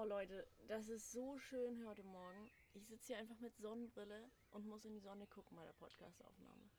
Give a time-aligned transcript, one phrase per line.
[0.00, 2.50] Oh Leute, das ist so schön heute Morgen.
[2.72, 6.70] Ich sitze hier einfach mit Sonnenbrille und muss in die Sonne gucken bei der Podcast-Aufnahme.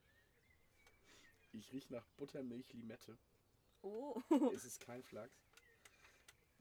[1.53, 3.15] Ich rieche nach Buttermilch Limette.
[3.83, 4.19] Oh,
[4.55, 5.39] Es ist kein Flachs.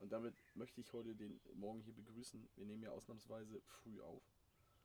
[0.00, 2.46] Und damit möchte ich heute den Morgen hier begrüßen.
[2.56, 4.22] Wir nehmen ja ausnahmsweise früh auf.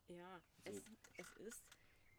[0.07, 0.71] ja, So.
[0.71, 0.84] es,
[1.18, 1.66] es ist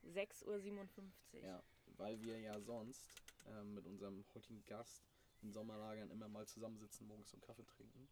[0.04, 0.98] 6.57
[1.32, 1.40] Uhr.
[1.40, 1.62] Ja,
[1.96, 3.08] weil wir ja sonst
[3.46, 5.08] ähm, mit unserem heutigen Gast
[5.40, 8.06] in Sommerlagern immer mal zusammensitzen, morgens zum Kaffee trinken.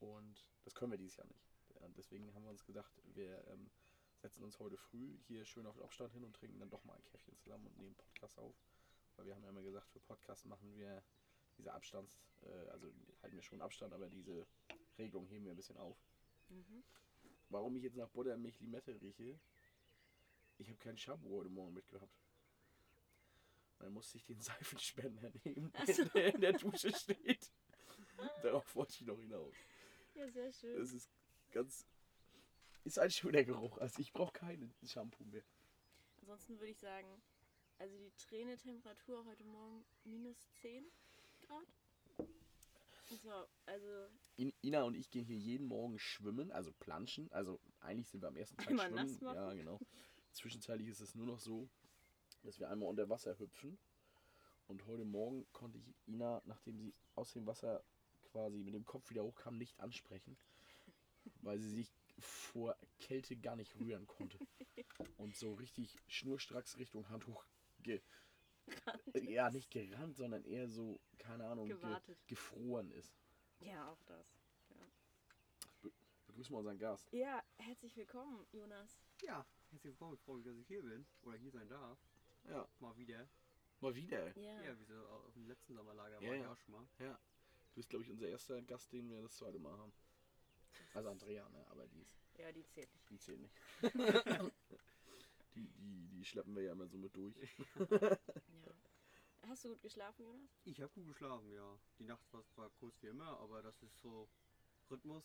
[0.00, 1.46] Und das können wir dieses Jahr nicht.
[1.96, 3.70] Deswegen haben wir uns gedacht, wir ähm,
[4.16, 6.94] setzen uns heute früh hier schön auf den Abstand hin und trinken dann doch mal
[6.94, 8.54] ein Käffchen zusammen und nehmen Podcast auf.
[9.16, 11.02] Weil wir haben ja immer gesagt, für Podcast machen wir
[11.56, 12.92] diese Abstands, äh, also
[13.22, 14.46] halten wir schon Abstand, aber diese
[14.98, 15.98] Regelung heben wir ein bisschen auf.
[16.48, 16.82] Mhm.
[17.48, 19.38] Warum ich jetzt nach Buttermilch Limette rieche,
[20.58, 22.20] ich habe kein Shampoo heute Morgen mitgehabt.
[23.78, 26.04] Dann musste ich den Seifenspender nehmen, so.
[26.04, 27.50] der in der Dusche steht.
[28.42, 29.54] Darauf wollte ich noch hinaus.
[30.14, 30.78] Ja, sehr schön.
[30.78, 31.10] Das ist
[31.52, 31.86] ganz.
[32.84, 33.78] Ist ein schöner Geruch.
[33.78, 35.42] Also ich brauche keinen Shampoo mehr.
[36.20, 37.22] Ansonsten würde ich sagen,
[37.78, 40.84] also die Tränetemperatur heute Morgen minus 10
[41.42, 41.66] Grad.
[43.22, 43.30] So,
[43.66, 47.30] also In, Ina und ich gehen hier jeden Morgen schwimmen, also planschen.
[47.32, 49.06] Also eigentlich sind wir am ersten Tag Einmal schwimmen.
[49.06, 49.36] nass machen.
[49.36, 49.80] Ja, genau.
[50.32, 51.68] Zwischenzeitlich ist es nur noch so,
[52.42, 53.78] dass wir einmal unter Wasser hüpfen.
[54.68, 57.82] Und heute Morgen konnte ich Ina, nachdem sie aus dem Wasser
[58.32, 60.36] quasi mit dem Kopf wieder hochkam, nicht ansprechen,
[61.42, 64.38] weil sie sich vor Kälte gar nicht rühren konnte.
[65.16, 67.44] Und so richtig schnurstracks Richtung Handtuch
[67.82, 68.00] ge
[69.14, 71.76] ja, nicht gerannt, sondern eher so, keine Ahnung, ge
[72.28, 73.12] gefroren ist.
[73.60, 74.26] ja, auch das.
[74.70, 75.90] Ja.
[76.26, 77.08] Begrüßen wir unseren Gast.
[77.12, 78.96] ja, herzlich willkommen, Jonas.
[79.22, 80.14] Ja, herzlich willkommen.
[80.14, 81.98] Ich freue mich, dass ich hier bin oder hier sein darf.
[82.48, 83.28] Ja, Mal wieder.
[83.80, 84.36] mal wieder.
[84.36, 84.62] Ja.
[84.62, 86.52] Ja, wie so auf dem letzten Sommerlager Ja, war ich ja.
[86.52, 86.86] auch schon mal.
[87.00, 87.18] Ja.
[87.70, 89.92] Du bist, glaube ich, unser erster Gast, den wir das zweite Mal haben.
[90.94, 91.66] Also Andrea, ne?
[91.68, 93.10] Aber die, ist, Ja, die zählt nicht.
[93.10, 93.54] die zählt nicht.
[95.54, 97.36] die, die, die schleppen wir ja immer so mit durch.
[98.62, 99.48] Ja.
[99.48, 100.50] Hast du gut geschlafen, Jonas?
[100.64, 101.78] Ich habe gut geschlafen, ja.
[101.98, 104.28] Die Nacht war, war kurz wie immer, aber das ist so
[104.90, 105.24] Rhythmus.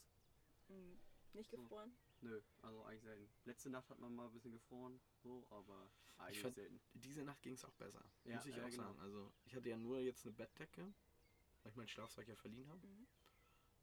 [0.70, 0.98] Mhm.
[1.34, 1.58] Nicht So.
[1.58, 1.96] gefroren?
[2.22, 3.30] Nö, also eigentlich selten.
[3.44, 6.80] Letzte Nacht hat man mal ein bisschen gefroren, so, aber eigentlich fand- selten.
[6.94, 8.04] Diese Nacht ging es auch besser.
[8.24, 8.84] Ja, muss ich ja, auch genau.
[8.84, 9.00] sagen.
[9.02, 10.94] Also, ich hatte ja nur jetzt eine Bettdecke,
[11.66, 12.86] weil ich meinen Schlafsack ja verliehen habe.
[12.86, 13.08] Mhm.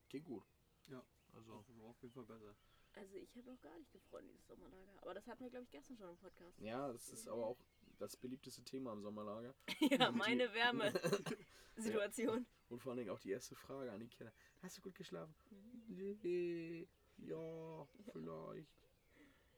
[0.09, 0.45] Ging gut.
[0.87, 2.55] Ja, Also, auf, auf jeden Fall besser.
[2.95, 5.03] Also ich habe noch gar nicht gefroren, dieses Sommerlager.
[5.03, 6.59] Aber das hatten wir, glaube ich, gestern schon im Podcast.
[6.61, 7.59] ja, das ist aber auch
[7.99, 9.55] das beliebteste Thema im Sommerlager.
[9.91, 10.53] Ja, meine
[11.77, 12.47] Wärmesituation.
[12.69, 14.33] Und vor allen Dingen auch die erste Frage an die Kinder.
[14.61, 15.35] Hast du gut geschlafen?
[15.51, 16.19] Mhm.
[16.23, 18.69] Nee, ja, vielleicht.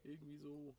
[0.03, 0.75] Irgendwie so.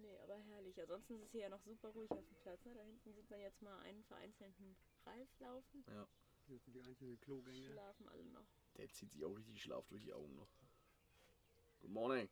[0.00, 0.80] Nee, aber herrlich.
[0.80, 2.64] Ansonsten ist es hier ja noch super ruhig auf dem Platz.
[2.64, 2.74] Ne?
[2.74, 5.84] Da hinten sieht man jetzt mal einen vereinzelten Ralf laufen.
[5.88, 6.08] Ja,
[6.46, 7.70] Hier sind die einzelnen Klogänge.
[7.70, 8.46] Schlafen alle noch.
[8.76, 10.48] der zieht sich auch richtig Schlaf durch die Augen noch.
[11.80, 12.28] Good morning.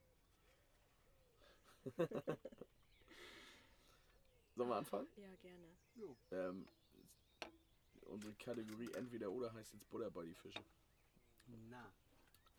[4.54, 5.08] Sollen wir anfangen?
[5.16, 5.76] Ja, gerne.
[5.94, 6.16] Jo.
[6.30, 6.66] Ähm,
[8.02, 10.64] unsere Kategorie entweder oder heißt jetzt Butter bei die Fische.
[11.46, 11.92] Na,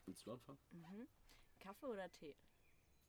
[0.06, 0.58] Willst du anfangen?
[0.70, 1.06] Mhm.
[1.60, 2.34] Kaffee oder Tee?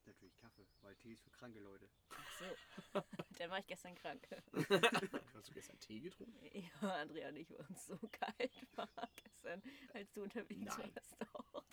[0.06, 1.90] Natürlich Kaffee, weil Tee ist für kranke Leute.
[2.10, 3.02] Ach so.
[3.38, 4.28] Dann war ich gestern krank.
[5.34, 6.40] Hast du gestern Tee getrunken?
[6.54, 9.62] Ja, Andrea und ich, uns so kalt war gestern,
[9.94, 10.92] als du unterwegs Nein.
[10.96, 11.64] warst auch.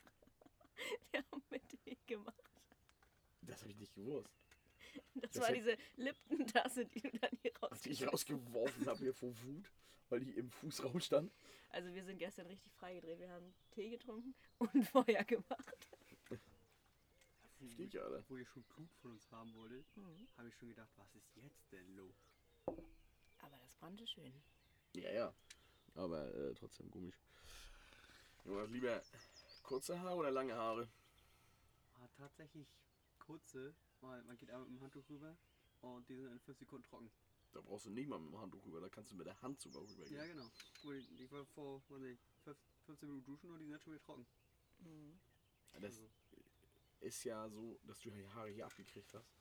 [1.11, 2.35] Wir haben mit Tee gemacht.
[3.43, 4.29] Das habe ich nicht gewusst.
[5.15, 8.13] Das, Das war diese Lipton-Tasse, die du dann hier Als ich raus.
[8.13, 9.71] rausgeworfen habe hier vor Wut,
[10.09, 11.33] weil die im Fußraum stand.
[11.71, 13.19] Also wir sind gestern richtig freigedreht.
[13.19, 15.89] Wir haben Tee getrunken und Feuer gemacht.
[17.61, 18.25] Heftig, Alter.
[18.29, 20.29] Wo ihr schon Blut von uns haben wolltet, Mhm.
[20.37, 22.15] habe ich schon gedacht, was ist jetzt denn los?
[22.67, 24.33] Aber das brannte schön.
[24.95, 25.35] Ja, ja.
[25.95, 27.17] Aber äh, trotzdem komisch.
[28.45, 29.03] Jonas, lieber
[29.63, 30.89] kurze Haare oder lange Haare?
[31.95, 32.69] Ah, tatsächlich
[33.19, 35.37] kurze, weil man geht einmal mit dem Handtuch rüber
[35.81, 37.11] und die sind in 5 Sekunden trocken.
[37.53, 39.61] Da brauchst du nicht mal mit dem Handtuch rüber, da kannst du mit der Hand
[39.61, 40.15] sogar rübergehen.
[40.17, 40.49] Ja, genau.
[41.19, 42.21] Ich war vor, weiß nicht,
[42.87, 44.27] 15 Minuten duschen und die sind schon wieder trocken.
[44.81, 45.19] Mhm.
[45.73, 46.09] Das Also,
[47.01, 49.37] ist ja so, dass du die Haare hier abgekriegt hast.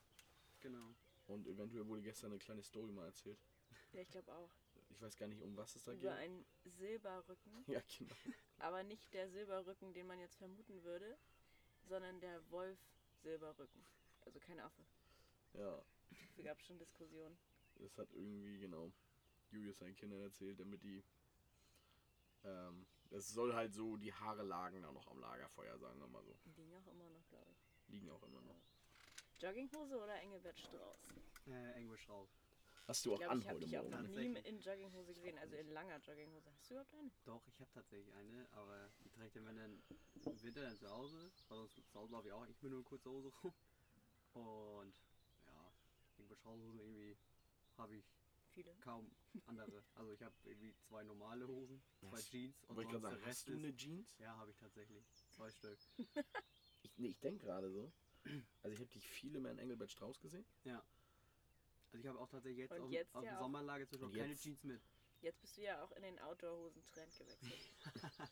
[0.59, 0.94] genau.
[1.27, 3.38] Und eventuell wurde gestern eine kleine Story mal erzählt.
[3.92, 4.50] Ja, ich glaube auch.
[4.89, 6.12] Ich weiß gar nicht, um was es da Über geht.
[6.12, 7.65] einen Silberrücken.
[7.68, 8.15] Ja, genau.
[8.59, 11.18] Aber nicht der Silberrücken, den man jetzt vermuten würde,
[11.83, 13.86] sondern der Wolf-Silberrücken.
[14.21, 14.81] Also kein Affe.
[15.54, 17.38] Ja, Dafür gab es schon Diskussionen.
[17.75, 18.92] das hat irgendwie, genau,
[19.51, 21.04] Julius seinen Kindern erzählt, damit die.
[22.45, 26.24] Ähm, es soll halt so, die Haare lagen da noch am Lagerfeuer, sagen wir mal
[26.24, 26.38] so.
[26.45, 27.89] Die liegen auch immer noch, glaube ich.
[27.89, 28.62] Liegen auch immer noch.
[29.39, 31.13] Jogginghose oder Engelbert Strauß?
[31.48, 32.30] Äh, Englisch raus.
[32.88, 33.95] Hast du Ich auch glaube, an ich habe heute dich auch Morgen.
[34.07, 34.30] noch ne?
[34.30, 36.50] nie in Jogginghose gesehen, also in langer Jogginghose.
[36.54, 37.12] Hast du überhaupt eine?
[37.25, 39.83] Doch, ich habe tatsächlich eine, aber die trägt er, wenn dann
[40.25, 41.31] im Winter dann zu Hause.
[41.50, 43.54] Also zu Hause laufe ich auch eigentlich mit nur kurzer Hose rum.
[44.33, 44.95] Und
[45.45, 45.71] ja,
[46.18, 47.18] irgendwo Schauhosen irgendwie
[47.77, 48.06] habe ich
[48.57, 48.74] Viele.
[48.80, 49.12] kaum
[49.45, 49.83] andere.
[49.94, 52.30] Also ich habe irgendwie zwei normale Hosen, zwei Was?
[52.30, 53.57] Jeans und Wollte sonst sagen, der Rest hast du ist.
[53.59, 54.18] eine Jeans?
[54.18, 55.06] Ja, habe ich tatsächlich.
[55.31, 55.77] Zwei Stück.
[56.83, 57.92] Ich, nee, ich denke gerade so.
[58.62, 60.45] Also ich habe dich viele mehr in Engelbert Strauß gesehen.
[60.63, 60.83] Ja.
[61.92, 63.38] Also ich habe auch tatsächlich jetzt Und auf, jetzt auf ja.
[63.39, 64.44] Sommerlager Und keine jetzt?
[64.44, 64.81] Jeans mit.
[65.21, 67.74] Jetzt bist du ja auch in den Outdoor-Hosen-Trend gewechselt.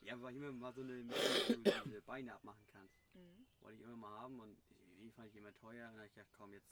[0.00, 2.94] Ja, weil ich immer mal so eine, diese Beine abmachen kannst.
[3.14, 3.46] Mhm.
[3.60, 4.56] Wollte ich immer mal haben und
[5.00, 5.86] die fand ich immer teuer.
[5.88, 6.70] Und dann hab ich gedacht, komm, jetzt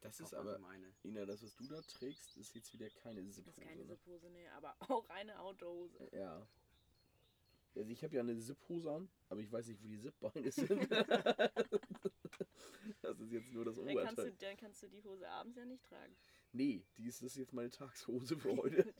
[0.00, 0.60] Das ist aber.
[1.04, 3.50] Ina, das, was du da trägst, ist jetzt wieder keine Das Zip-Hose.
[3.50, 3.86] ist keine ne?
[3.86, 6.08] Supphose, nee, aber auch eine Outdoor-Hose.
[6.12, 6.46] Ja.
[7.74, 10.90] Also ich habe ja eine Zip-Hose an, aber ich weiß nicht, wo die Zip-Beine sind.
[13.02, 14.32] das ist jetzt nur das Dann kannst, du, Oberteil.
[14.38, 16.16] dann kannst du die Hose abends ja nicht tragen.
[16.52, 18.94] Nee, dies ist jetzt meine Tagshose für heute.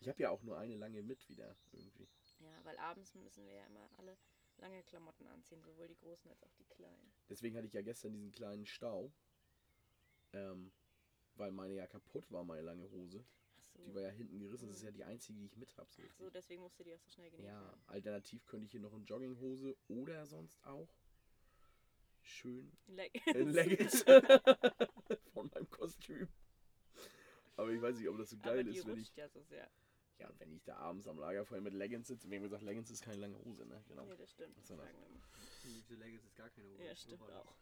[0.00, 2.08] Ich habe ja auch nur eine lange mit wieder irgendwie.
[2.38, 4.16] Ja, weil abends müssen wir ja immer alle
[4.58, 7.12] lange Klamotten anziehen, sowohl die großen als auch die kleinen.
[7.28, 9.12] Deswegen hatte ich ja gestern diesen kleinen Stau.
[10.32, 10.72] Ähm,
[11.36, 13.24] weil meine ja kaputt war, meine lange Hose.
[13.74, 13.82] So.
[13.84, 14.68] Die war ja hinten gerissen.
[14.68, 14.86] Das ist Mhm.
[14.88, 15.90] ja die einzige, die ich mit habe.
[15.90, 17.80] So Ach so, deswegen musste die auch so schnell genäht Ja, werden.
[17.86, 20.94] alternativ könnte ich hier noch eine Jogginghose oder sonst auch
[22.20, 24.02] schön Leg in Leggings
[25.32, 26.28] von meinem Kostüm.
[27.56, 29.42] Aber ich weiß nicht, ob das so aber geil die ist, wenn ich, ja so
[29.42, 29.68] sehr.
[30.18, 32.28] ja, wenn ich da abends am Lagerfeuer mit Leggings sitze.
[32.30, 33.82] Wir haben gesagt, Leggings ist keine lange Hose, ne?
[33.88, 34.04] Genau.
[34.04, 34.56] Nee, das stimmt.
[34.56, 35.22] Das sagen wir.
[35.64, 36.84] Diese Leggings ist gar keine Hose.
[36.84, 37.56] Ja, stimmt auch.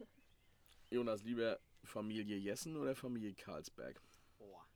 [0.91, 4.01] Jonas, lieber Familie Jessen oder Familie Karlsberg?
[4.39, 4.67] Boah.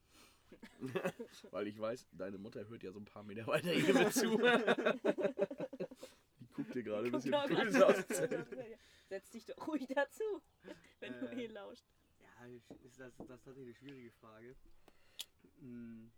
[1.51, 4.37] Weil ich weiß, deine Mutter hört ja so ein paar Meter weiter hier mit zu.
[6.41, 7.97] Die guckt dir gerade ein bisschen böse aus.
[9.09, 10.23] Setz dich doch ruhig dazu,
[11.01, 11.35] wenn du Äh.
[11.35, 11.85] hier lauscht.
[12.21, 14.55] Ja, ist das, das ist tatsächlich eine schwierige Frage.
[15.59, 16.11] Hm.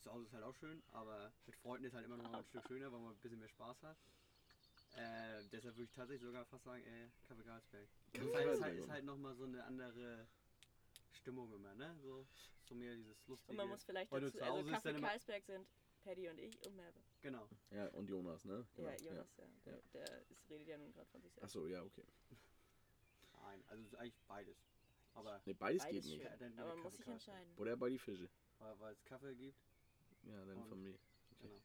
[0.00, 2.44] Zu Hause ist halt auch schön, aber mit Freunden ist halt immer noch mal ein
[2.48, 3.96] Stück schöner, weil man ein bisschen mehr Spaß hat.
[4.94, 7.88] Äh, deshalb würde ich tatsächlich sogar fast sagen, äh, Kaffee Karlsberg.
[8.12, 10.26] Kaffee Ist halt, ist halt, ist halt nochmal so eine andere
[11.12, 11.96] Stimmung immer, ne?
[12.02, 12.26] So,
[12.64, 13.50] so mehr dieses lustige.
[13.52, 15.66] Und man muss vielleicht dazu, zu also Kaffee dann Karlsberg sind
[16.04, 16.98] Paddy und ich und Merve.
[17.22, 17.48] Genau.
[17.70, 18.66] Ja, und Jonas, ne?
[18.76, 19.44] Ja, Genau, Jonas, ja.
[19.64, 19.80] Der, Ja.
[19.94, 21.44] der ist, redet ja nun gerade von sich selbst.
[21.44, 22.04] Achso, ja, okay.
[23.42, 24.56] Nein, also es ist eigentlich beides.
[25.14, 26.24] Aber Ne, beides, Beides geht nicht.
[26.24, 27.52] Ja, dann aber man muss sich entscheiden.
[27.56, 28.28] Oder bei die Fische.
[28.58, 29.56] weil weil es Kaffee gibt,
[30.24, 30.98] Ja, deine Und- Familie.
[31.40, 31.60] genau.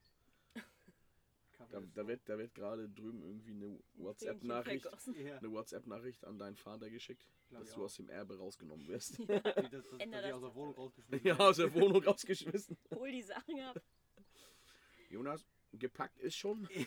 [1.58, 4.86] Da, da wird, da wird gerade drüben irgendwie eine WhatsApp-Nachricht.
[5.16, 7.86] Ja, eine WhatsApp-Nachricht an deinen Vater geschickt, glaub dass du auch.
[7.86, 9.18] aus dem Erbe rausgenommen wirst.
[9.20, 10.54] Nee, das, das, das aus der.
[10.56, 12.78] Wohnung rausgeschmissen ja, aus der Wohnung rausgeschmissen.
[12.96, 13.82] Hol die Sachen ab.
[15.10, 16.68] Jonas, gepackt ist schon.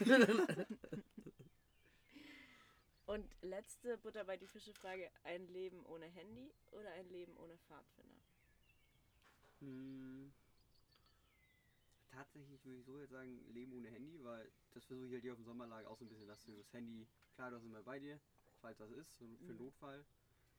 [3.06, 7.58] Und letzte Butter bei die Fische Frage: Ein Leben ohne Handy oder ein Leben ohne
[7.58, 8.22] Pfadfinder?
[9.58, 10.32] Hm.
[12.10, 15.32] Tatsächlich würde ich so jetzt sagen, Leben ohne Handy, weil das versuche ich halt hier
[15.32, 17.82] auf dem Sommerlager auch so ein bisschen, dass du das Handy, klar, du hast immer
[17.82, 18.20] bei dir,
[18.60, 19.56] falls was ist, für Mhm.
[19.56, 20.04] Notfall,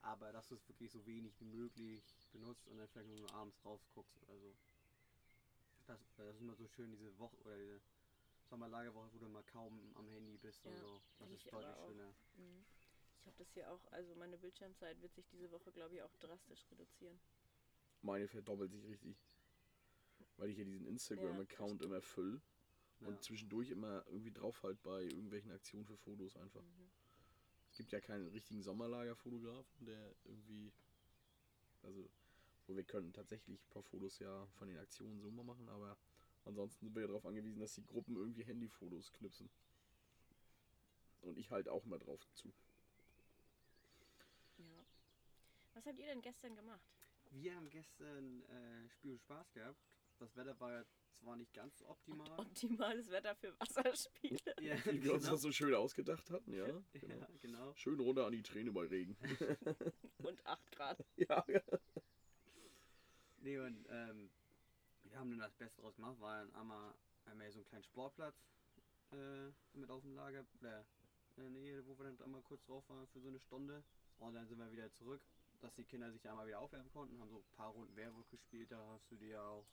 [0.02, 3.64] aber dass du es wirklich so wenig wie möglich benutzt und dann vielleicht nur abends
[3.66, 4.56] rausguckst oder so.
[5.88, 7.82] Das, das ist immer so schön, diese Woche oder diese
[8.50, 11.02] Sommerlagerwoche, wo du mal kaum am Handy bist und Ja, so.
[11.20, 12.14] Das ist deutlich schöner.
[12.36, 12.66] Mhm.
[13.20, 16.16] Ich habe das hier auch, also meine Bildschirmzeit wird sich diese Woche, glaube ich, auch
[16.18, 17.20] drastisch reduzieren.
[18.02, 19.16] Meine verdoppelt sich richtig.
[20.42, 22.42] Weil ich ja diesen Instagram-Account Ja, immer füll
[23.00, 23.10] Ja.
[23.10, 26.64] und zwischendurch immer irgendwie drauf halt bei irgendwelchen Aktionen für Fotos einfach.
[26.64, 26.90] Mhm.
[27.70, 30.74] Es gibt ja keinen richtigen Sommerlagerfotografen, der irgendwie.
[31.84, 32.10] Also,
[32.66, 35.96] wo wir können tatsächlich ein paar Fotos ja von den Aktionen so mal machen, aber
[36.46, 39.48] ansonsten sind wir ja darauf angewiesen, dass die Gruppen irgendwie Handyfotos knipsen.
[41.22, 42.52] Und ich halt auch mal drauf zu.
[44.58, 44.86] Ja.
[45.76, 46.82] Was habt ihr denn gestern gemacht?
[47.30, 49.80] Wir haben gestern äh, Spiel und Spaß gehabt.
[50.22, 50.86] Das Wetter war ja
[51.20, 52.30] zwar nicht ganz so optimal.
[52.38, 54.38] Optimales Wetter für Wasserspiele.
[54.62, 55.34] Ja, Wie wir uns genau.
[55.34, 56.68] das so schön ausgedacht hatten, ja.
[56.94, 57.16] Genau.
[57.16, 57.74] Ja, genau.
[57.74, 59.18] Schön runter an die Träne bei Regen.
[60.20, 61.04] Und 8 Grad.
[61.16, 61.62] ja, ja.
[63.40, 64.30] Nee, und ähm,
[65.06, 66.94] wir haben dann das Beste draus gemacht, war dann einmal,
[67.26, 68.36] einmal so einen kleinen Sportplatz
[69.14, 70.86] äh, mit auf dem Lager, oder
[71.38, 73.84] in der Nähe, wo wir dann einmal kurz drauf waren für so eine Stunde.
[74.20, 75.22] Und dann sind wir wieder zurück,
[75.60, 78.72] dass die Kinder sich einmal wieder aufwärmen konnten, haben so ein paar Runden Werwolf gespielt,
[78.72, 79.66] da hast du die ja auch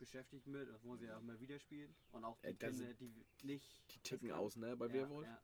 [0.00, 1.94] beschäftigt mit, das wollen sie ja auch mal wieder spielen.
[2.10, 3.94] Und auch die Äh, Kinder, die nicht...
[3.94, 5.26] Die ticken aus, ne, bei ja, Werwolf.
[5.28, 5.40] Ja,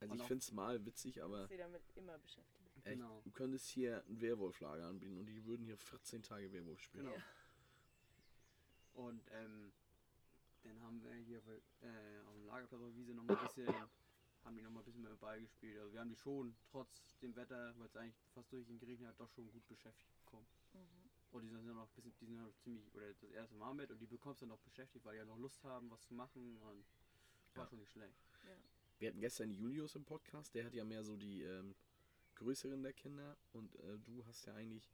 [0.00, 2.66] Also Und ich finde es mal witzig, aber Sie damit immer beschäftigen.
[2.82, 3.20] echt, genau.
[3.22, 7.04] du könntest hier ein Werwolf-Lager anbieten und die würden hier 14 Tage Werwolf spielen.
[7.06, 7.22] Genau.
[8.94, 9.72] Und ähm,
[10.64, 11.38] dann haben wir hier
[11.82, 13.74] äh, auf dem Lagerplatz auf der Wiese noch mal ein bisschen
[14.46, 15.76] haben die nochmal ein bisschen mit dem Ball gespielt.
[15.78, 19.08] Also wir haben die schon, trotz dem Wetter, weil es eigentlich fast durch den geregnet
[19.08, 20.46] hat, doch schon gut beschäftigt bekommen.
[21.36, 23.54] Und die sind ja noch ein bisschen, die sind ja noch ziemlich, oder das erste
[23.56, 26.00] Mal mit und die bekommst du noch beschäftigt, weil die ja noch Lust haben, was
[26.02, 26.84] zu machen und
[27.54, 27.68] war Ja.
[27.68, 28.16] schon nicht schlecht.
[28.98, 31.74] Wir hatten gestern Julius im Podcast, der hat ja mehr so die ähm,
[32.36, 34.90] größeren der Kinder und äh, du hast ja eigentlich.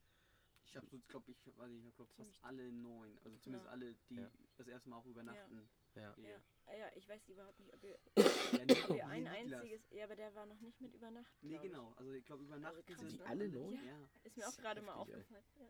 [0.64, 3.70] Ich habe so, glaube ich, weiß nicht, ich glaube fast alle neun, also zumindest Ja.
[3.72, 4.30] alle, die Ja.
[4.56, 5.68] das erste Mal auch übernachten.
[5.94, 6.14] Ja.
[6.16, 6.42] Ja.
[6.66, 7.98] Ah ja, ich weiß überhaupt nicht, ob ihr,
[8.60, 9.82] Ja, Nico, ob ihr ein einziges.
[9.90, 11.32] Ja, aber der war noch nicht mit über Nacht.
[11.42, 13.26] Nee, genau, also ich glaube übernachten krass, sind ne?
[13.26, 13.74] alle neun?
[13.74, 13.82] Ja.
[13.84, 14.08] Ja.
[14.24, 15.44] Ist mir auch gerade mal aufgefallen.
[15.60, 15.68] Ja.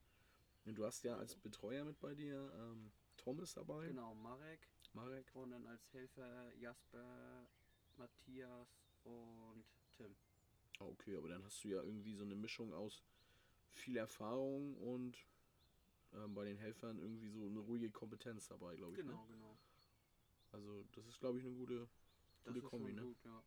[0.64, 1.34] Und du hast ja als.
[1.36, 4.60] Betreuer mit bei dir ähm, Thomas dabei, Genau, Marek
[4.92, 5.30] Marek.
[5.34, 7.46] und dann als Helfer Jasper,
[7.96, 8.68] Matthias
[9.04, 9.64] und
[9.96, 10.14] Tim.
[10.78, 13.02] Ah, okay, aber dann hast du ja irgendwie so eine Mischung aus
[13.70, 15.16] viel Erfahrung und
[16.14, 18.98] ähm, bei den Helfern irgendwie so eine ruhige Kompetenz dabei, glaube ich.
[18.98, 19.34] Genau, Ne?
[19.34, 19.58] genau.
[20.52, 21.88] Also das ist, glaube ich, eine gute.
[22.44, 23.02] Das Gute Kombi, ne?
[23.02, 23.42] gut, ja.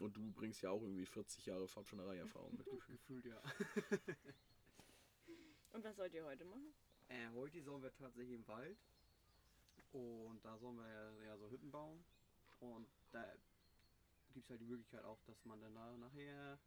[0.00, 2.66] Und du bringst ja auch irgendwie 40 Jahre Pfadfinderei-Erfahrung mit.
[2.88, 3.40] Gefühlt, ja.
[5.74, 6.72] Und was sollt ihr heute machen?
[7.08, 8.78] Äh, heute sollen wir tatsächlich im Wald.
[9.90, 12.04] Und da sollen wir ja, ja so Hütten bauen.
[12.60, 13.24] Und da
[14.32, 16.60] gibt es halt die Möglichkeit auch, dass man danach nachher,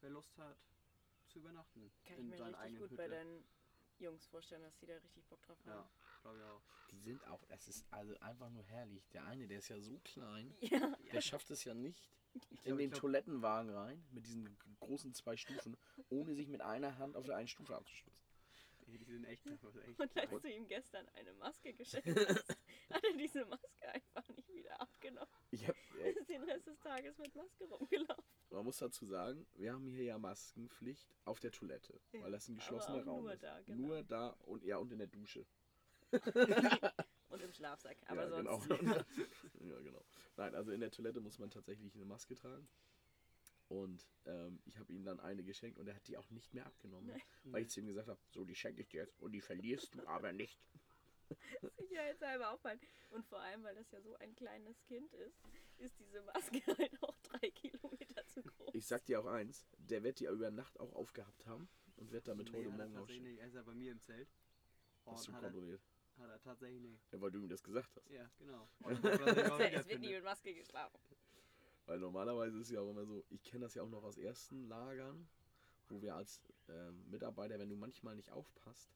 [0.00, 0.56] wer Lust hat,
[1.26, 1.90] zu übernachten.
[2.04, 3.44] Kann ich mir richtig gut bei deinen
[3.98, 5.88] Jungs vorstellen, dass die da richtig Bock drauf Ja, haben.
[6.22, 6.62] glaube ich auch.
[6.92, 9.08] Die sind auch, das ist also einfach nur herrlich.
[9.10, 12.78] Der eine, der ist ja so klein, Ja, der schafft es ja nicht in glaub,
[12.78, 15.76] den ich glaub- Toilettenwagen rein, mit diesen großen zwei Stufen,
[16.10, 18.20] ohne sich mit einer Hand auf der einen Stufe abzustützen.
[18.88, 20.28] Ey, die sind echt, echt und klein.
[20.28, 22.48] als du ihm gestern eine Maske geschenkt hast,
[22.90, 25.28] hat er diese Maske einfach nicht wieder abgenommen.
[25.50, 28.24] Ich hab, Er äh, ist den Rest des Tages mit Maske rumgelaufen.
[28.50, 32.56] man muss dazu sagen, wir haben hier ja Maskenpflicht auf der Toilette, weil das ein
[32.56, 33.42] geschlossener Raum nur ist.
[33.42, 33.86] da, genau.
[33.86, 35.46] Nur da und ja und in der Dusche.
[37.32, 37.96] Und im Schlafsack.
[38.06, 38.68] Aber ja, sonst.
[38.78, 39.76] Genau.
[39.76, 40.04] ja, genau.
[40.36, 42.68] Nein, also in der Toilette muss man tatsächlich eine Maske tragen.
[43.68, 46.66] Und ähm, ich habe ihm dann eine geschenkt und er hat die auch nicht mehr
[46.66, 47.08] abgenommen.
[47.08, 47.22] Nein.
[47.44, 49.94] Weil ich zu ihm gesagt habe, so, die schenke ich dir jetzt und die verlierst
[49.94, 50.60] du aber nicht.
[51.78, 52.80] Sicherheitshalber auffallen.
[53.10, 55.40] Und vor allem, weil das ja so ein kleines Kind ist,
[55.78, 58.74] ist diese Maske halt auch drei Kilometer zu groß.
[58.74, 62.28] Ich sag dir auch eins, der wird die über Nacht auch aufgehabt haben und wird
[62.28, 63.40] damit Nee, heute Morgen nicht.
[63.40, 64.28] Er ist ja bei mir im Zelt.
[65.06, 65.82] Hast du Und hat er, kontrolliert.
[66.18, 67.12] Hat er tatsächlich nicht.
[67.12, 68.10] Ja, weil du ihm das gesagt hast.
[68.10, 68.68] Ja, genau.
[68.84, 70.98] Es wird nie mit Maske geschlafen.
[71.86, 74.68] Weil normalerweise ist ja auch immer so, ich kenne das ja auch noch aus ersten
[74.68, 75.28] Lagern,
[75.88, 78.94] wo wir als ähm, Mitarbeiter, wenn du manchmal nicht aufpasst,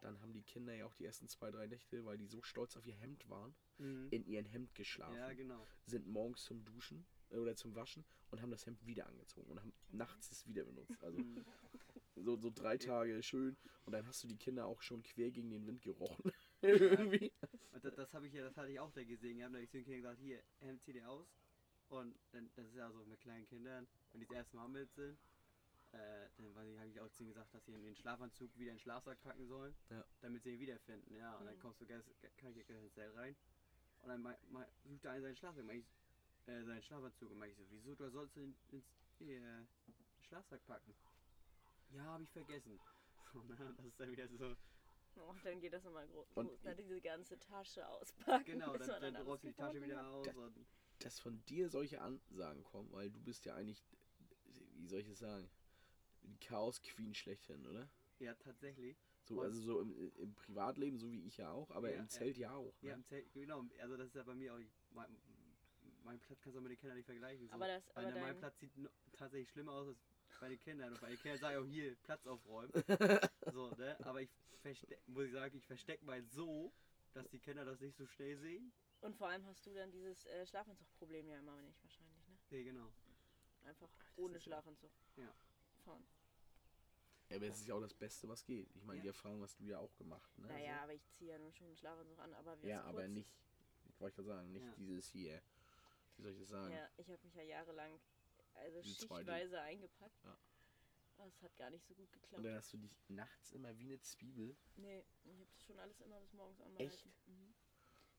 [0.00, 2.76] dann haben die Kinder ja auch die ersten zwei, drei Nächte, weil die so stolz
[2.76, 4.08] auf ihr Hemd waren, Mhm.
[4.10, 5.66] in ihren Hemd geschlafen, Ja, genau.
[5.86, 9.58] sind morgens zum Duschen äh, oder zum Waschen und haben das Hemd wieder angezogen und
[9.60, 11.02] haben nachts es wieder benutzt.
[11.02, 11.44] Also Mhm.
[12.16, 15.50] so, so drei Tage schön und dann hast du die Kinder auch schon quer gegen
[15.50, 16.30] den Wind gerochen.
[16.62, 17.32] Irgendwie.
[17.72, 19.38] Und das, das habe ich ja, das hatte ich auch da gesehen.
[19.38, 21.26] Wir haben da zu den Kindern gesagt, hier, Hemd zieh dir aus.
[21.88, 24.92] Und dann, das ist ja so mit kleinen Kindern, wenn die das erste Mal mit
[24.94, 25.18] sind,
[25.92, 28.76] äh, dann habe ich auch zu ihnen gesagt, dass sie in den Schlafanzug wieder in
[28.76, 30.04] den Schlafsack packen sollen, Ja.
[30.20, 31.16] damit sie ihn wiederfinden.
[31.16, 31.60] Ja, und dann Mhm.
[31.60, 32.04] kommst du ganz,
[32.36, 33.34] kann ich ins Zelt rein.
[34.02, 35.84] Und dann mei- mei- sucht der eine seinen Schlafsack, ich,
[36.46, 37.30] äh, seinen Schlafanzug.
[37.32, 38.84] Und ich so, wieso, du sollst ihn ins
[39.20, 39.64] äh,
[40.28, 40.94] Schlafsack packen.
[41.92, 42.78] Ja, habe ich vergessen.
[43.32, 43.74] So, ne?
[43.76, 44.56] Das ist dann wieder so,
[45.16, 46.26] Oh, dann geht das immer groß.
[46.34, 46.64] Und.
[46.64, 48.44] Dann diese ganze Tasche auspacken.
[48.44, 50.26] genau, dann, man dann alles rollst du die Tasche wieder aus.
[50.26, 50.66] Das- Und,
[51.00, 53.82] Dass von dir solche Ansagen kommen, weil du bist ja eigentlich,
[54.74, 55.50] wie soll ich es sagen,
[56.22, 57.88] die Chaos-Queen schlechthin, oder?
[58.18, 58.98] ja, tatsächlich.
[59.22, 62.02] So, Und- also so im, im Privatleben, so wie ich ja auch, aber Ja, im
[62.02, 62.08] ja.
[62.08, 62.74] Zelt ja auch.
[62.82, 62.94] Ja, Ne?
[62.96, 63.64] im Zelt, genau.
[63.80, 65.08] Also das ist ja bei mir auch, ich, mein,
[66.04, 67.46] mein Platz kannst du auch mit den Kindern nicht vergleichen.
[67.48, 67.54] So.
[67.54, 69.98] Aber das, Weil aber mein dein, Platz sieht no- tatsächlich schlimmer aus als
[70.40, 70.92] bei den Kindern.
[70.92, 72.72] Und bei den Kindern sage ich auch hier, Platz aufräumen.
[73.52, 73.96] so, ne?
[74.04, 74.30] Aber ich
[75.06, 76.72] muss ich sagen, ich verstecke mal so,
[77.14, 78.72] dass die Kinder das nicht so schnell sehen.
[79.02, 82.38] und vor allem hast du dann dieses äh, Schlafanzugproblem ja immer nicht wahrscheinlich, ne?
[82.50, 82.92] Nee, genau.
[83.64, 84.90] Einfach das ohne Schlafanzug.
[85.16, 85.32] Ja.
[85.84, 86.04] Fahren.
[87.28, 88.68] Ja, aber es ist ja auch das Beste, was geht.
[88.74, 89.02] Ich meine, Ja.
[89.02, 90.36] die Erfahrung hast du ja auch gemacht.
[90.38, 90.48] Ne?
[90.48, 93.30] Naja, aber ich ziehe ja nur schon einen Schlafanzug an, aber jetzt Ja, aber nicht,
[93.88, 94.74] ich wollte gerade sagen, nicht Ja.
[94.76, 95.40] dieses hier,
[96.16, 96.72] wie soll ich das sagen?
[96.74, 98.00] Ja, ich habe mich ja jahrelang
[98.54, 100.24] also schichtweise eingepackt.
[100.24, 100.38] Ja.
[101.26, 102.44] Es hat gar nicht so gut geklappt.
[102.44, 104.56] dann hast du dich nachts immer wie eine Zwiebel.
[104.76, 107.12] Nee, ich habe das schon alles immer bis morgens anbehalten.
[107.26, 107.54] Mhm.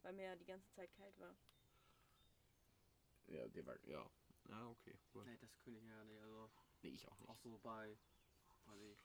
[0.03, 1.35] Weil mir ja die ganze Zeit kalt war.
[3.27, 4.09] Ja, der war, ja.
[4.49, 4.97] Ja, okay.
[5.13, 5.25] Gut.
[5.25, 6.19] Nee, das könnte ich ja nicht.
[6.21, 6.51] Also
[6.83, 7.29] Nee, ich auch nicht.
[7.29, 7.97] auch so bei,
[8.65, 8.99] weiß ich,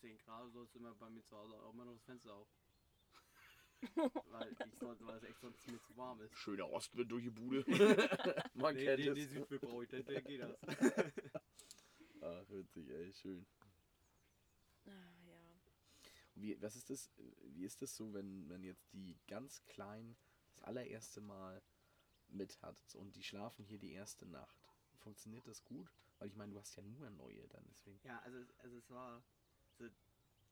[0.00, 2.48] 10 Grad sollst du immer bei mir zu Hause auch immer noch das Fenster auf.
[4.30, 6.36] weil, ich soll, weil es echt sonst mir zu warm ist.
[6.36, 7.64] Schöner Ostwind durch die Bude.
[8.54, 9.14] Man Nee, kennt nee, es.
[9.16, 10.56] nee, Südwind brauche ich, dann, dann geht das.
[12.22, 13.46] Ach, witzig, ey, schön.
[14.86, 14.90] Ah,
[15.26, 15.40] ja.
[16.34, 17.10] Wie, was ist das,
[17.44, 20.16] wie ist das so, wenn, wenn jetzt die ganz Kleinen
[20.54, 21.62] das allererste Mal
[22.28, 24.56] mit hat und die schlafen hier die erste Nacht.
[24.98, 25.88] Funktioniert das gut?
[26.18, 27.98] Weil ich meine, du hast ja nur neue dann, deswegen.
[28.04, 29.22] Ja, also, es- also es war
[29.78, 29.88] so,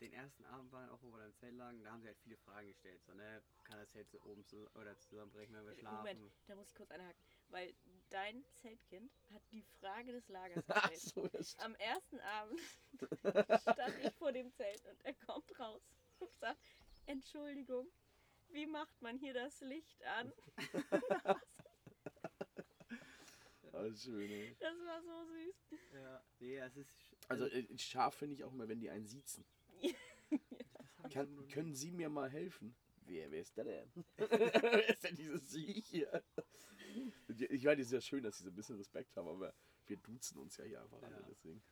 [0.01, 2.19] den ersten Abend war dann auch, wo wir im Zelt lagen, da haben sie halt
[2.19, 3.03] viele Fragen gestellt.
[3.05, 5.97] So, ne, kann das Zelt so oben zu, oder zusammenbrechen, wenn wir schlafen?
[5.99, 7.21] Moment, da muss ich kurz einhaken.
[7.49, 7.75] Weil
[8.11, 11.15] dein Zeltkind hat die Frage des Lagers Ach gestellt.
[11.15, 11.65] so, das stimmt.
[11.65, 12.61] Am ersten Abend
[13.63, 15.83] stand ich vor dem Zelt und er kommt raus
[16.21, 16.61] und sagt,
[17.07, 17.89] Entschuldigung,
[18.51, 20.33] wie macht man hier das Licht an?
[23.73, 24.57] Alles schön, ey.
[24.59, 25.55] Das war so süß.
[25.93, 26.91] Ja, nee, es ist.
[27.29, 29.45] Also äh, scharf finde ich auch immer, wenn die einen siezen.
[31.11, 32.75] Kann, können Sie mir mal helfen?
[33.07, 33.93] Wer, wer ist der denn?
[34.17, 36.23] wer ist denn dieses Sie hier?
[37.29, 39.55] Ich meine, es ist ja schön, dass Sie so ein bisschen Respekt haben, aber
[39.87, 41.29] wir duzen uns ja hier einfach alle, Ja.
[41.29, 41.63] deswegen.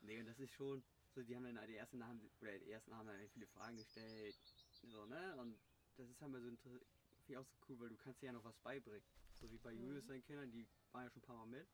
[0.00, 0.82] Nee, und das ist schon,
[1.14, 4.34] so die haben dann die ersten haben oder die ersten haben dann viele Fragen gestellt,
[4.82, 5.36] so, ne?
[5.38, 5.58] Und
[5.96, 6.80] das ist halt mal so inter- finde
[7.28, 9.04] ich auch so cool, weil du kannst dir ja noch was beibringen.
[9.34, 9.80] So wie bei Mhm.
[9.82, 11.68] Julius seinen Kindern, die waren ja schon ein paar Mal mit.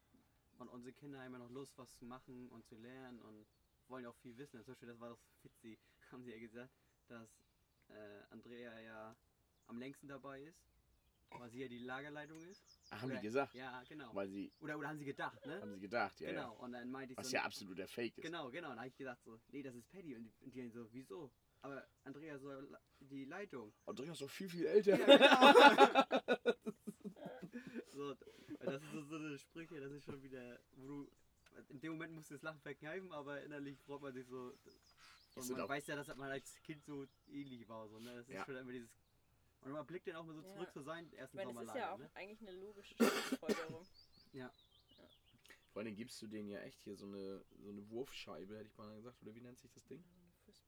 [0.58, 3.46] Und unsere Kinder haben ja noch Lust, was zu machen und zu lernen und
[3.88, 4.62] wollen ja auch viel wissen.
[4.64, 5.78] Zum Beispiel, das war doch witzig,
[6.12, 6.72] haben sie ja gesagt,
[7.08, 7.28] dass
[7.88, 9.16] äh, Andrea ja
[9.66, 10.58] am längsten dabei ist,
[11.30, 12.62] weil sie ja die Lagerleitung ist.
[12.90, 13.54] Ach, haben Oder- die gesagt?
[13.54, 14.14] Ja, genau.
[14.14, 15.60] Weil Sie, Oder, oder haben sie gedacht, ne?
[15.60, 16.54] haben Sie gedacht, ja, genau.
[16.54, 16.60] ja.
[16.60, 18.22] Und dann meinte ich Was so, ja absoluter Fake ist.
[18.22, 18.68] Genau, genau.
[18.68, 20.14] Und dann habe ich gesagt so, nee, das ist Paddy.
[20.16, 21.32] Und die, und die so, wieso?
[21.62, 23.72] Aber Andrea soll die Leitung.
[23.86, 24.98] Andrea ist doch viel, viel älter.
[24.98, 26.36] Ja, genau.
[27.92, 28.14] so,
[28.60, 31.10] das ist so, so eine Sprüche, das ist schon wieder, wo du,
[31.68, 34.52] in dem Moment musst du das Lachen verkneifen, aber innerlich freut man sich so.
[35.34, 37.88] Und man auch- weiß ja, dass man als Kind so ähnlich war.
[37.88, 38.14] So, ne?
[38.16, 38.44] Das ist Ja.
[38.44, 38.90] schon immer dieses.
[39.62, 40.52] Und man blickt dann auch mal so Ja.
[40.54, 42.10] zurück zu Ich ersten meine, das ist ja auch ne?
[42.14, 43.86] eigentlich eine logische Schlussfolgerung.
[45.72, 48.76] Vor allem gibst du denen ja echt hier so eine, so eine Wurfscheibe, hätte ich
[48.78, 49.20] mal gesagt.
[49.22, 50.02] Oder wie nennt sich das Ding?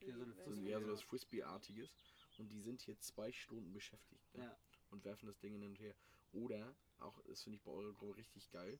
[0.00, 0.84] Ja, so eine So, Frisbee, ja, ja.
[0.84, 1.90] so was Frisbee-artiges.
[2.36, 4.34] Und die sind hier zwei Stunden beschäftigt.
[4.34, 4.44] Ne?
[4.44, 4.58] Ja.
[4.90, 5.94] Und werfen das Ding hin und her.
[6.32, 8.78] Oder, auch, das finde ich bei eurer Gruppe richtig geil,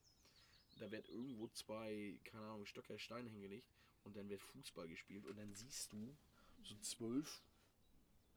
[0.79, 3.69] da wird irgendwo zwei, keine Ahnung, Stöcker Steine hingelegt
[4.05, 6.17] und dann wird Fußball gespielt und dann siehst du
[6.63, 7.43] so zwölf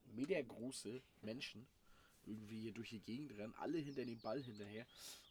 [0.05, 1.67] Meter große Menschen
[2.25, 4.85] irgendwie hier durch die Gegend rennen, alle hinter dem Ball hinterher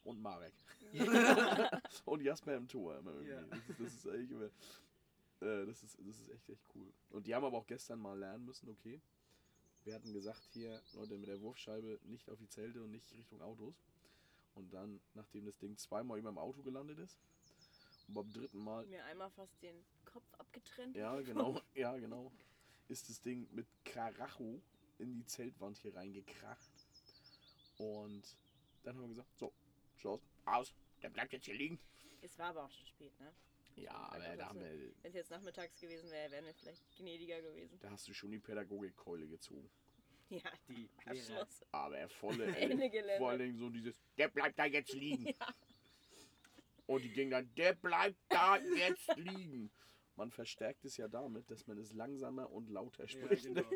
[0.04, 0.52] und Marek.
[2.04, 3.30] und Jasper im Tor immer irgendwie.
[3.30, 3.42] Ja.
[3.42, 4.50] Das, ist, das ist eigentlich immer.
[5.40, 6.92] Äh, das, ist, das ist echt, echt cool.
[7.10, 9.00] Und die haben aber auch gestern mal lernen müssen, okay.
[9.84, 13.40] Wir hatten gesagt, hier, Leute, mit der Wurfscheibe nicht auf die Zelte und nicht Richtung
[13.40, 13.74] Autos.
[14.54, 17.18] Und dann, nachdem das Ding zweimal über dem Auto gelandet ist,
[18.08, 20.96] und beim dritten Mal, Mir einmal fast den Kopf abgetrennt.
[20.96, 22.32] ja genau, ja genau,
[22.88, 24.60] ist das Ding mit Karacho
[24.98, 26.70] in die Zeltwand hier reingekracht.
[27.78, 28.36] Und
[28.82, 29.52] dann haben wir gesagt, so,
[29.96, 31.78] Schluss, aus, der bleibt jetzt hier liegen.
[32.20, 33.32] Es war aber auch schon spät, ne?
[33.76, 37.40] Ja, aber da, haben wir, Wenn es jetzt nachmittags gewesen wäre, wären wir vielleicht gnädiger
[37.40, 37.78] gewesen.
[37.80, 39.70] da hast du schon die Pädagogikkeule gezogen.
[40.44, 41.48] Ja, Die Lehrer.
[41.72, 42.90] Aber volle Ende.
[43.18, 45.26] Vor allen Dingen so dieses, der bleibt da jetzt liegen.
[45.40, 45.54] Ja.
[46.86, 49.70] Und die ging dann, der bleibt da jetzt liegen.
[50.16, 53.44] Man verstärkt es ja damit, dass man es langsamer und lauter Ja, spricht.
[53.44, 53.70] genau.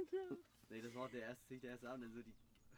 [0.69, 2.35] nee, das war der erste, nicht der erste Abend, dann so die,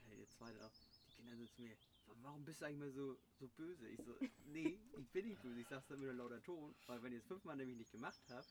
[0.09, 0.71] hey, der zweite auch,
[1.09, 3.89] die Kinder so zu mir, "Wa- warum bist du eigentlich mal so, so böse?
[3.89, 7.03] Ich so, nee, ich bin nicht böse, ich sag's dann mit einem lauter Ton, weil
[7.03, 8.47] wenn ihr es fünfmal nämlich nicht gemacht habt,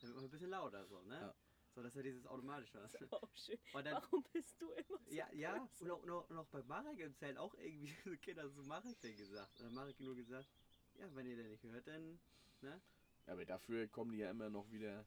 [0.00, 1.14] dann wird man ein bisschen lauter so, ne?
[1.20, 1.34] Ja.
[1.76, 2.88] So, dass er dieses automatisch war.
[3.10, 3.58] Oh, schön.
[3.74, 6.46] Und dann, Warum bist du immer so ja, ja, und auch, und auch, und auch
[6.46, 9.54] bei Marek im Zelt auch irgendwie so Kinder so Marek denn gesagt.
[9.58, 10.48] Und dann Marek nur gesagt,
[10.94, 12.18] ja, wenn ihr den nicht hört, dann,
[12.62, 12.80] ne?
[13.26, 15.04] Aber dafür kommen die ja immer noch wieder.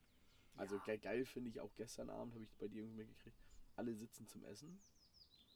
[0.57, 0.81] Also Ja.
[0.83, 3.39] ge geil finde ich auch gestern Abend, habe ich bei dir irgendwie mitgekriegt.
[3.75, 4.79] Alle sitzen zum Essen.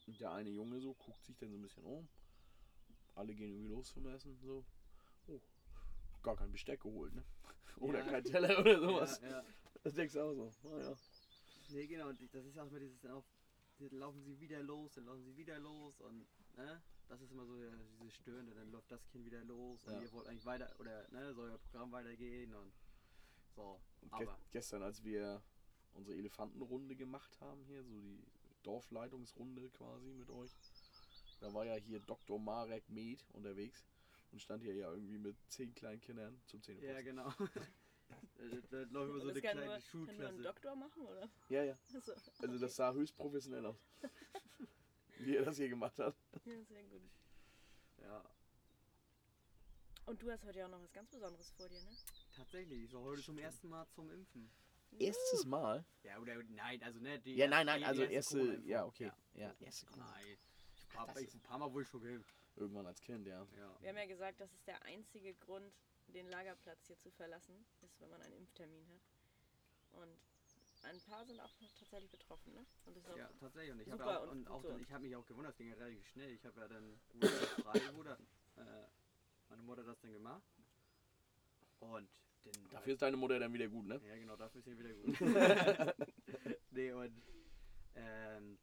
[0.07, 2.09] Und der eine Junge so guckt sich dann so ein bisschen um.
[3.13, 4.35] Alle gehen irgendwie los zum Essen.
[4.41, 4.65] So.
[5.27, 5.39] Oh,
[6.23, 7.23] gar kein Besteck geholt, ne?
[7.77, 8.09] Oder Ja.
[8.09, 9.19] kein Teller oder sowas.
[9.21, 9.45] Ja, ja.
[9.83, 10.51] Das denkst du auch so.
[10.63, 10.95] Naja.
[11.69, 13.25] Nee, genau, und das ist auch immer dieses, dann auf,
[13.79, 17.45] dann laufen sie wieder los, dann laufen sie wieder los und, ne, das ist immer
[17.45, 20.01] so ja, dieses Stöhne, dann läuft das Kind wieder los und Ja.
[20.01, 22.73] ihr wollt eigentlich weiter, oder, ne, soll euer Programm weitergehen und
[23.55, 25.41] so, Und ge aber, gestern, als wir
[25.93, 28.23] unsere Elefantenrunde gemacht haben, hier, so die
[28.63, 30.51] Dorfleitungsrunde quasi mit euch,
[31.39, 32.39] da war ja hier Dr.
[32.39, 33.85] Marek Med unterwegs
[34.31, 37.03] und stand hier ja irgendwie mit zehn kleinen Kindern zum ja, Zähneputzen.
[37.05, 37.33] genau.
[38.37, 40.41] da, da läuft immer so eine kann kleine nur, kann nur ein Schulklasse.
[40.41, 41.29] Doktor machen, oder?
[41.49, 41.77] Ja, ja.
[41.95, 42.13] Achso.
[42.39, 43.77] Also das sah höchst professionell aus.
[45.19, 46.15] Wie er das hier gemacht hat.
[46.45, 47.01] Ja, sehr gut.
[48.01, 48.23] Ja,
[50.05, 51.91] Und du hast heute ja auch noch was ganz Besonderes vor dir, ne?
[52.35, 54.49] tatsächlich, ich war heute zum ersten Mal zum Impfen.
[54.99, 55.85] Erstes Mal?
[56.03, 58.69] Ja, oder, nein, also, ne, die Ja, nein, nein, die also erste, Corona-Impfung.
[58.69, 59.11] ja, okay.
[59.33, 59.47] Ja.
[59.47, 60.11] Ja, erste Corona.
[60.11, 60.37] Nein,
[60.89, 62.35] ich hab ich ein paar Mal wohl schon geimpft.
[62.55, 63.47] Irgendwann als Kind, ja.
[63.57, 63.77] Ja.
[63.79, 65.73] Wir haben ja gesagt, das ist der einzige Grund,
[66.13, 69.01] den Lagerplatz hier zu verlassen, ist, wenn man einen Impftermin hat.
[70.01, 70.17] Und
[70.83, 72.65] ein paar sind auch tatsächlich betroffen, ne?
[72.85, 73.71] Und das ist auch Ja, tatsächlich.
[73.71, 74.69] Und ich habe Super auch, und und auch so.
[74.69, 76.31] dann, ich habe mich auch gewundert, es ging ja relativ schnell.
[76.31, 76.99] Ich habe ja dann,
[77.63, 78.17] frei wurde,
[78.55, 80.43] dann gemacht.
[81.79, 82.09] Und
[82.45, 84.01] den, Dafür ist deine Mutter dann wieder gut, ne?
[84.07, 85.19] Ja, genau, dafür ist er wieder gut.
[86.71, 87.21] nee, und
[87.95, 88.57] ähm,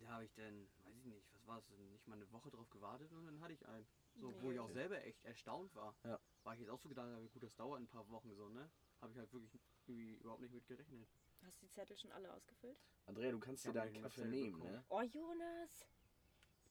[0.00, 2.68] da habe ich dann, weiß ich nicht, was war es, nicht mal eine Woche drauf
[2.70, 3.86] gewartet und dann hatte ich einen.
[4.14, 5.96] So, wo ich auch selber echt erstaunt war.
[6.04, 6.20] Ja.
[6.44, 8.70] War ich jetzt auch so gedacht, habe, gut, das dauert ein paar Wochen so, ne?
[9.00, 11.08] Habe ich halt wirklich irgendwie überhaupt nicht mit gerechnet.
[11.42, 12.78] Hast du die Zettel schon alle ausgefüllt?
[13.06, 14.72] Andrea, du kannst Ich dir deinen Kaffee nehmen, bekommen.
[14.72, 14.84] ne?
[14.88, 15.86] Oh, Jonas!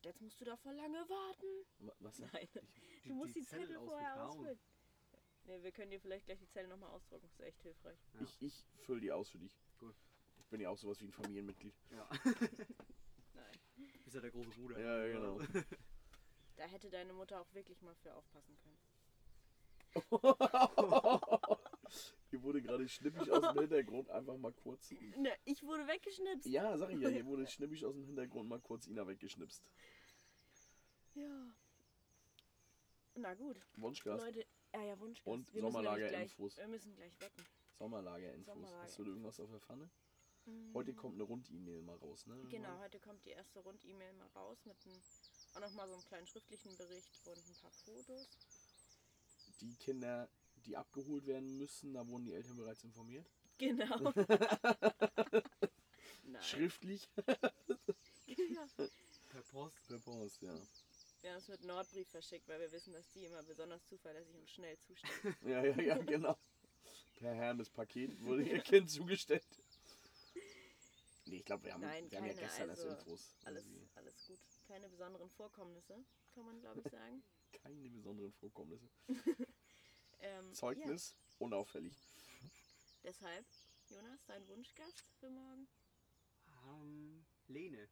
[0.03, 1.65] Jetzt musst du da voll lange warten.
[1.79, 2.19] Wa- Was?
[2.33, 2.47] Nein,
[3.03, 4.59] Die- du musst die die, Zettel, Zettel vorher ausfüllen.
[5.45, 7.23] Nee, wir können dir vielleicht gleich die Zettel nochmal ausdrucken.
[7.23, 7.97] Das ist echt hilfreich.
[8.13, 8.21] Ja.
[8.21, 9.59] Ich, ich fülle die aus für dich.
[9.79, 9.95] Gut.
[10.39, 11.73] Ich bin ja auch sowas wie ein Familienmitglied.
[11.91, 12.07] Ja.
[13.33, 13.59] Nein.
[14.03, 14.79] Bist ja der große Bruder.
[14.79, 15.39] Ja, genau.
[16.61, 18.77] Da hätte deine Mutter auch wirklich mal für aufpassen können.
[22.29, 24.91] Hier wurde gerade schnippig aus dem Hintergrund einfach mal kurz.
[24.91, 26.45] Ne, ich wurde weggeschnipst.
[26.45, 29.63] Ja, sag ich ja, hier wurde schnippig aus dem Hintergrund mal kurz Ina weggeschnipst.
[31.15, 31.51] Ja.
[33.15, 34.45] Na gut, Wunschgast, Leute.
[34.71, 35.25] Ja, ja, Wunschgast.
[35.25, 36.57] Und wir Sommerlager-Infos.
[36.57, 37.43] Wir müssen gleich wecken.
[37.79, 38.45] Sommerlager-Infos.
[38.53, 38.83] Sommerlager.
[38.83, 39.89] Hast du da irgendwas auf der Pfanne?
[40.73, 42.35] Heute Mm, kommt eine Rund-E-Mail mal raus, ne?
[42.49, 44.95] Genau, heute kommt die erste Rund-E-Mail mal raus mit einem,
[45.53, 48.27] auch nochmal so einem kleinen schriftlichen Bericht und ein paar Fotos.
[49.59, 50.29] Die Kinder,
[50.65, 53.29] die abgeholt werden müssen, da wurden die Eltern bereits informiert.
[53.57, 54.13] Genau.
[56.41, 57.07] Schriftlich?
[58.25, 58.67] ja.
[59.29, 59.87] Per Post.
[59.87, 60.55] Per Post, ja.
[61.21, 64.49] Wir haben es mit Nordbrief verschickt, weil wir wissen, dass die immer besonders zuverlässig und
[64.49, 65.35] schnell zustellen.
[65.45, 66.37] Ja, ja, ja, genau.
[67.19, 69.45] Per Hermes Paket wurde ihr Kind zugestellt.
[71.25, 73.35] Nee, ich glaube, wir haben, Nein, wir haben ja keine, gestern also erst Infos.
[73.43, 73.87] Alles, irgendwie.
[73.93, 74.39] alles gut.
[74.71, 77.21] Keine besonderen Vorkommnisse, kann man glaube ich sagen.
[77.51, 78.89] Keine besonderen Vorkommnisse.
[80.23, 81.97] Ähm, Zeugnis, unauffällig.
[81.97, 82.49] Ja,
[83.05, 83.43] deshalb,
[83.89, 85.67] Jonas, dein Wunschgast für morgen?
[86.63, 87.89] Ähm, Lene.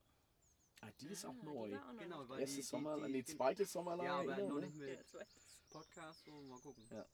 [0.81, 1.69] Ah, die ist auch Ah, neu.
[1.69, 2.37] Die war auch noch Genau, weil da.
[2.41, 4.23] Erstes die- die- Sommer, die- nee, die- zweites Sommerlager.
[4.23, 4.67] Ja, aber noch ne?
[4.67, 5.05] nicht mit.
[5.71, 6.87] Podcast, so mal gucken.
[6.91, 7.09] Ja.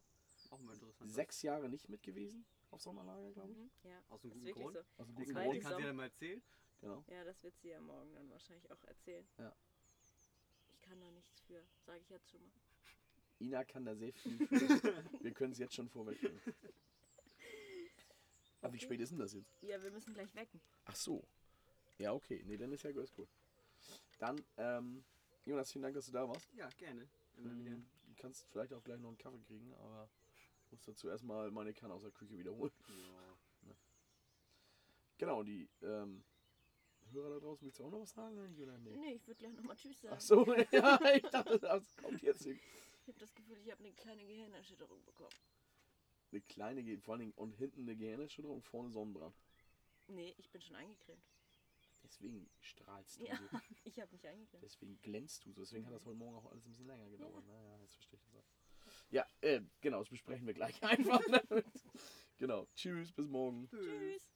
[0.49, 1.09] Auch mal interessant.
[1.13, 3.57] Sechs Jahre nicht mit gewesen auf Sommerlager, glaube ich.
[3.57, 4.73] Mhm, ja, Aus einem guten Grund.
[4.75, 4.79] so.
[5.01, 6.43] Aus einem guten Grund kannst du ja mal erzählen.
[6.81, 7.03] Genau.
[7.07, 9.27] Ja, das wird sie ja morgen dann wahrscheinlich auch erzählen.
[9.37, 9.55] Ja.
[10.73, 12.51] Ich kann da nichts für, sage ich jetzt schon mal.
[13.39, 14.47] Ina kann da sehr viel.
[14.47, 14.49] Für.
[15.23, 16.41] Wir können es jetzt schon vorwegnehmen.
[18.61, 19.61] Aber wie spät ist denn das jetzt?
[19.61, 20.59] Ja, wir müssen gleich wecken.
[20.85, 21.23] Ach so.
[21.99, 22.41] Ja, okay.
[22.45, 23.29] Nee, dann ist ja alles gut.
[24.17, 25.03] Dann, ähm,
[25.45, 26.51] Jonas, vielen Dank, dass du da warst.
[26.53, 27.07] Ja, gerne.
[27.37, 27.71] Immer wieder.
[27.71, 27.85] Mhm.
[28.07, 30.09] Du kannst vielleicht auch gleich noch einen Kaffee kriegen, aber
[30.63, 32.71] ich muss dazu erstmal meine Kanne aus der Küche wiederholen.
[33.67, 33.75] Ja.
[35.17, 36.23] Genau, die ähm,
[37.11, 38.37] Hörer da draußen, willst du auch noch was sagen?
[38.39, 38.95] eigentlich, Oder nee?
[38.97, 40.15] Nee, ich würde gleich nochmal Tschüss sagen.
[40.17, 42.61] Ach so, ja, ich dachte, das kommt jetzt nicht.
[43.03, 45.29] Ich habe das Gefühl, ich habe eine kleine Gehirnerschütterung bekommen.
[46.31, 49.35] Eine kleine, Ge- vor allen Dingen und hinten eine Gehirnerschütterung, vorne Sonnenbrand.
[50.07, 51.23] Nee, ich bin schon eingecremt.
[52.03, 53.37] Deswegen strahlst du Ja.
[53.37, 53.57] so.
[53.85, 54.63] Ich habe mich eingecremt.
[54.63, 55.61] Deswegen glänzt du so.
[55.61, 57.45] Deswegen hat das heute Morgen auch alles ein bisschen länger gedauert.
[57.47, 58.45] Naja, jetzt verstehe ich das auch.
[59.09, 61.25] Ja, äh, genau, das besprechen wir gleich einfach.
[61.27, 61.63] Ne?
[62.37, 63.67] genau, tschüss, bis morgen.
[63.69, 63.79] Tschüss.
[63.85, 64.34] Tschüss.